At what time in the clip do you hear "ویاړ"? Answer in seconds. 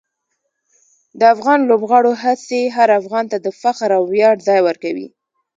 4.13-4.35